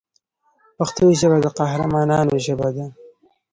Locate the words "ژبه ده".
2.45-2.85